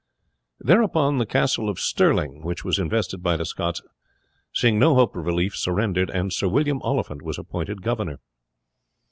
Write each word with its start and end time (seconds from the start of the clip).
Thereupon 0.59 1.19
the 1.19 1.27
castle 1.27 1.69
of 1.69 1.79
Stirling, 1.79 2.41
which 2.41 2.65
was 2.65 2.79
invested 2.79 3.21
by 3.21 3.37
the 3.37 3.45
Scots, 3.45 3.83
seeing 4.51 4.79
no 4.79 4.95
hope 4.95 5.15
of 5.15 5.27
relief, 5.27 5.55
surrendered, 5.55 6.09
and 6.09 6.33
Sir 6.33 6.47
William 6.47 6.81
Oliphant 6.81 7.21
was 7.21 7.37
appointed 7.37 7.83
governor. 7.83 8.17